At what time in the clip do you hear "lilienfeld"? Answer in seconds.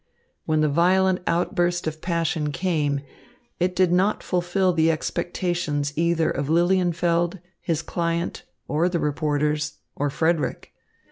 6.49-7.39